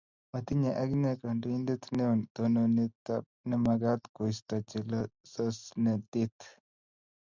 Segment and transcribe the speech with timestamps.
[0.31, 3.03] Matinye akine kandoindet neo tononet
[3.49, 6.37] nemakat koisto chelososnatet